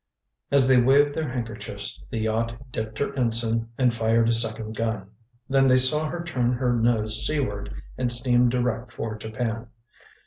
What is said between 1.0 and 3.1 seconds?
their handkerchiefs, the yacht dipped